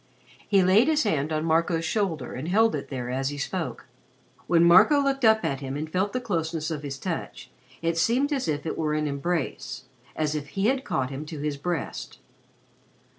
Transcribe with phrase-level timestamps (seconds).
[0.47, 3.85] He laid his hand on Marco's shoulder and held it there as he spoke.
[4.47, 7.51] When Marco looked up at him and felt the closeness of his touch,
[7.83, 9.83] it seemed as if it were an embrace
[10.15, 12.17] as if he had caught him to his breast.